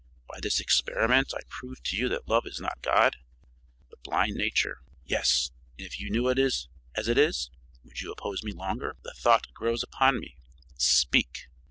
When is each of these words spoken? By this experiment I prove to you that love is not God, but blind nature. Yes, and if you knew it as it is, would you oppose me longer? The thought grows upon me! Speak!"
By 0.27 0.39
this 0.41 0.59
experiment 0.59 1.31
I 1.31 1.41
prove 1.47 1.83
to 1.83 1.95
you 1.95 2.09
that 2.09 2.27
love 2.27 2.47
is 2.47 2.59
not 2.59 2.81
God, 2.81 3.17
but 3.87 4.01
blind 4.01 4.33
nature. 4.33 4.81
Yes, 5.05 5.51
and 5.77 5.85
if 5.85 5.99
you 5.99 6.09
knew 6.09 6.27
it 6.29 6.39
as 6.39 6.67
it 7.07 7.19
is, 7.19 7.51
would 7.83 8.01
you 8.01 8.11
oppose 8.11 8.41
me 8.41 8.51
longer? 8.51 8.95
The 9.03 9.13
thought 9.15 9.53
grows 9.53 9.83
upon 9.83 10.19
me! 10.19 10.37
Speak!" 10.75 11.49